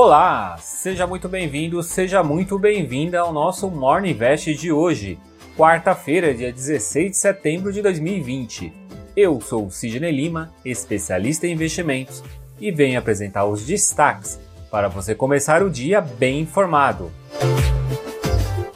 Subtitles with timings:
[0.00, 5.18] Olá, seja muito bem-vindo, seja muito bem-vinda ao nosso Morning Invest de hoje,
[5.56, 8.72] quarta-feira, dia 16 de setembro de 2020.
[9.16, 12.22] Eu sou o Sidney Lima, especialista em investimentos,
[12.60, 14.38] e venho apresentar os destaques
[14.70, 17.10] para você começar o dia bem informado.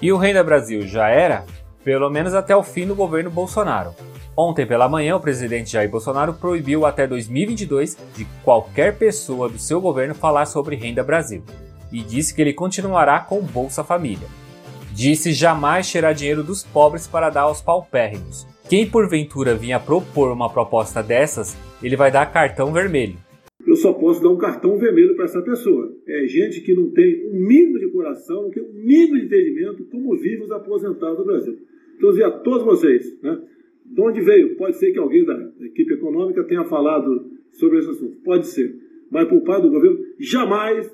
[0.03, 1.45] E o Renda Brasil já era?
[1.85, 3.95] Pelo menos até o fim do governo Bolsonaro.
[4.37, 9.79] Ontem pela manhã, o presidente Jair Bolsonaro proibiu até 2022 de qualquer pessoa do seu
[9.79, 11.43] governo falar sobre Renda Brasil
[11.93, 14.27] e disse que ele continuará com Bolsa Família.
[14.95, 18.47] Disse jamais tirar dinheiro dos pobres para dar aos paupérrimos.
[18.71, 23.17] Quem porventura vinha propor uma proposta dessas, ele vai dar cartão vermelho.
[23.67, 25.93] Eu só posso dar um cartão vermelho para essa pessoa.
[26.09, 29.85] É gente que não tem um mínimo de coração, não tem um mínimo de entendimento
[29.91, 31.59] como vivem os aposentados do Brasil.
[31.97, 33.39] Então, eu a todos vocês, né?
[33.93, 34.57] De onde veio?
[34.57, 38.17] Pode ser que alguém da equipe econômica tenha falado sobre esse assunto.
[38.25, 38.75] Pode ser.
[39.11, 40.91] Mas por parte do governo, jamais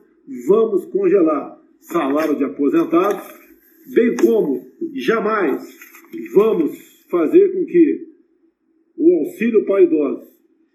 [0.49, 3.23] vamos congelar salário de aposentados,
[3.95, 5.65] bem como jamais
[6.35, 6.77] vamos
[7.09, 8.09] fazer com que
[8.97, 10.29] o auxílio para idosos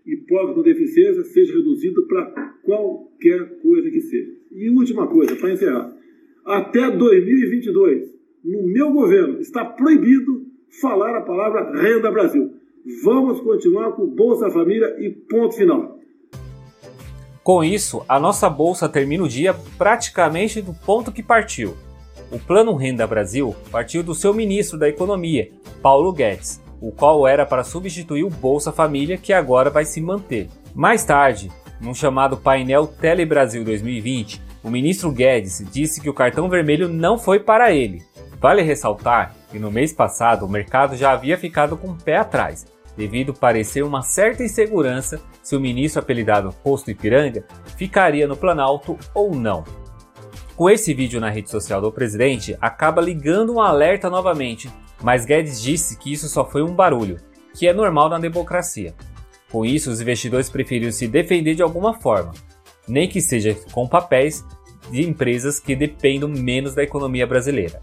[0.06, 2.26] e pobres com deficiência seja reduzido para
[2.64, 4.32] qualquer coisa que seja.
[4.50, 5.94] E última coisa, para encerrar.
[6.46, 12.56] Até 2022, no meu governo, está proibido falar a palavra Renda Brasil.
[13.04, 15.98] Vamos continuar com Bolsa Família e ponto final.
[17.44, 21.76] Com isso, a nossa bolsa termina o dia praticamente do ponto que partiu.
[22.32, 25.52] O Plano Renda Brasil partiu do seu ministro da Economia,
[25.82, 30.50] Paulo Guedes, o qual era para substituir o Bolsa Família, que agora vai se manter.
[30.74, 36.50] Mais tarde, num chamado painel Tele Brasil 2020, o ministro Guedes disse que o cartão
[36.50, 38.02] vermelho não foi para ele.
[38.40, 42.66] Vale ressaltar que no mês passado o mercado já havia ficado com o pé atrás,
[42.98, 47.46] devido parecer uma certa insegurança se o ministro apelidado Posto Ipiranga
[47.78, 49.64] ficaria no Planalto ou não.
[50.56, 54.72] Com esse vídeo na rede social do presidente, acaba ligando um alerta novamente,
[55.04, 57.20] mas Guedes disse que isso só foi um barulho,
[57.54, 58.96] que é normal na democracia.
[59.52, 62.32] Com isso, os investidores preferiram se defender de alguma forma,
[62.88, 64.44] nem que seja com papéis
[64.90, 67.80] de empresas que dependam menos da economia brasileira.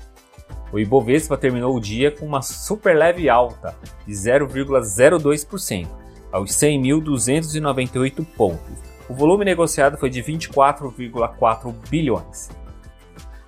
[0.73, 3.77] O Ibovespa terminou o dia com uma super leve alta
[4.07, 5.89] de 0,02%
[6.31, 8.79] aos 100.298 pontos.
[9.09, 12.51] O volume negociado foi de 24,4 bilhões.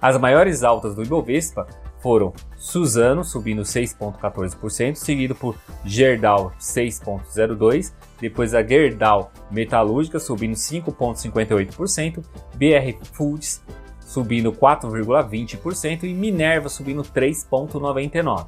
[0.00, 1.66] As maiores altas do Ibovespa
[2.02, 13.06] foram Suzano subindo 6,14%, seguido por Gerdau 6,02%, depois a Gerdau Metalúrgica subindo 5,58%, BR
[13.12, 13.62] Foods
[14.12, 18.46] subindo 4,20% e Minerva subindo 3,99%.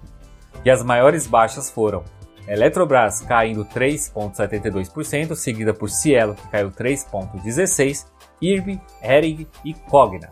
[0.62, 2.04] E as maiores baixas foram
[2.47, 8.04] Eletrobras caindo 3,72%, seguida por Cielo, que caiu 3,16%,
[8.42, 10.30] IRB, Hering e Cogna.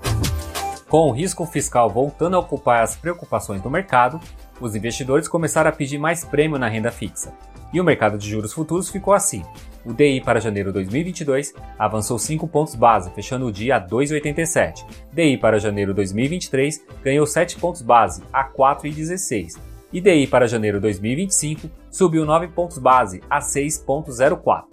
[0.89, 4.21] Com o risco fiscal voltando a ocupar as preocupações do mercado,
[4.61, 7.33] os investidores começaram a pedir mais prêmio na renda fixa,
[7.73, 9.43] e o mercado de juros futuros ficou assim.
[9.85, 14.85] O DI para janeiro de 2022 avançou 5 pontos base, fechando o dia a 2,87.
[15.13, 19.59] DI para janeiro de 2023 ganhou 7 pontos base, a 4,16.
[19.93, 24.65] E DI para janeiro de 2025 subiu 9 pontos base, a 6,04.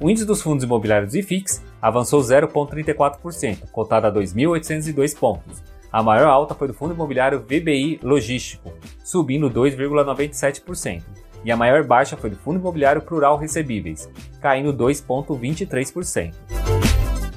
[0.00, 5.62] O índice dos fundos imobiliários IFIX avançou 0,34%, cotado a 2.802 pontos.
[5.92, 8.72] A maior alta foi do fundo imobiliário VBI Logístico,
[9.04, 14.10] subindo 2,97% e a maior baixa foi do Fundo Imobiliário Plural Recebíveis,
[14.42, 16.34] caindo 2,23%.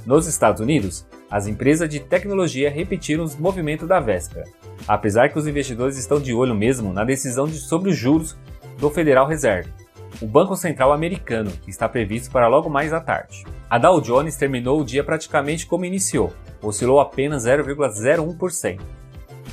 [0.04, 4.46] Nos Estados Unidos, as empresas de tecnologia repetiram os movimentos da véspera,
[4.88, 8.36] apesar que os investidores estão de olho mesmo na decisão de, sobre os juros
[8.80, 9.72] do Federal Reserve,
[10.20, 13.44] o Banco Central americano, que está previsto para logo mais à tarde.
[13.70, 16.34] A Dow Jones terminou o dia praticamente como iniciou,
[16.64, 18.82] oscilou apenas 0,01%.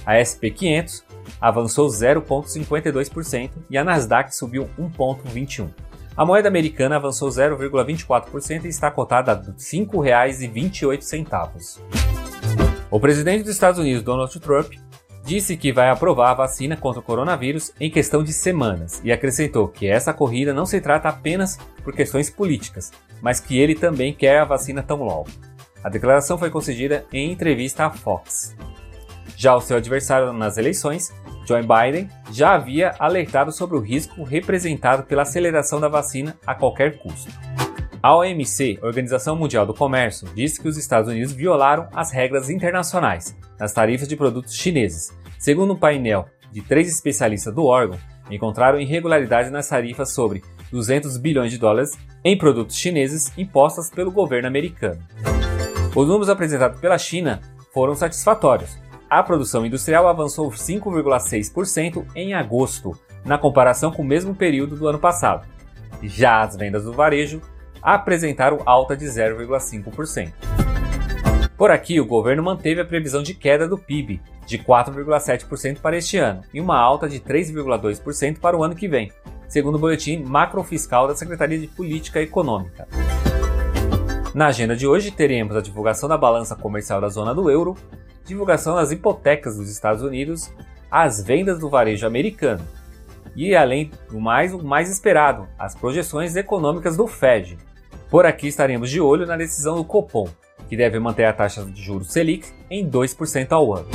[0.06, 1.04] A SP 500
[1.40, 5.70] avançou 0,52% e a Nasdaq subiu 1,21%.
[6.16, 11.78] A moeda americana avançou 0,24% e está cotada a R$ 5,28.
[12.90, 14.72] O presidente dos Estados Unidos, Donald Trump,
[15.22, 19.68] disse que vai aprovar a vacina contra o coronavírus em questão de semanas e acrescentou
[19.68, 24.38] que essa corrida não se trata apenas por questões políticas, mas que ele também quer
[24.38, 25.28] a vacina tão logo.
[25.82, 28.56] A declaração foi concedida em entrevista à Fox.
[29.36, 31.12] Já o seu adversário nas eleições,
[31.46, 36.98] Joe Biden, já havia alertado sobre o risco representado pela aceleração da vacina a qualquer
[36.98, 37.30] custo.
[38.02, 43.36] A OMC, Organização Mundial do Comércio, disse que os Estados Unidos violaram as regras internacionais
[43.58, 45.12] nas tarifas de produtos chineses.
[45.38, 47.98] Segundo um painel de três especialistas do órgão,
[48.30, 54.48] encontraram irregularidades nas tarifas sobre 200 bilhões de dólares em produtos chineses impostas pelo governo
[54.48, 55.02] americano.
[55.94, 57.40] Os números apresentados pela China
[57.72, 58.76] foram satisfatórios.
[59.08, 64.98] A produção industrial avançou 5,6% em agosto, na comparação com o mesmo período do ano
[64.98, 65.46] passado.
[66.02, 67.40] Já as vendas do varejo
[67.80, 70.32] apresentaram alta de 0,5%.
[71.56, 76.18] Por aqui, o governo manteve a previsão de queda do PIB de 4,7% para este
[76.18, 79.12] ano e uma alta de 3,2% para o ano que vem,
[79.48, 82.88] segundo o boletim macrofiscal da Secretaria de Política Econômica.
[84.34, 87.74] Na agenda de hoje, teremos a divulgação da balança comercial da zona do euro,
[88.26, 90.52] divulgação das hipotecas dos Estados Unidos,
[90.90, 92.64] as vendas do varejo americano
[93.34, 97.58] e, além do mais, o mais esperado, as projeções econômicas do Fed.
[98.10, 100.28] Por aqui estaremos de olho na decisão do Copom,
[100.68, 103.88] que deve manter a taxa de juros Selic em 2% ao ano.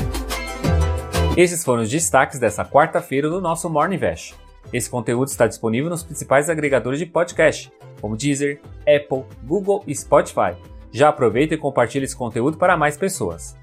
[1.36, 4.36] Esses foram os destaques dessa quarta-feira do nosso Morning Invest.
[4.72, 10.56] Esse conteúdo está disponível nos principais agregadores de podcast, como Deezer, Apple, Google e Spotify.
[10.92, 13.56] Já aproveita e compartilhe esse conteúdo para mais pessoas.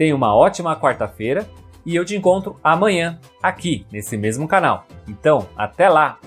[0.00, 1.46] Tenha uma ótima quarta-feira
[1.84, 4.86] e eu te encontro amanhã, aqui nesse mesmo canal.
[5.06, 6.18] Então, até lá!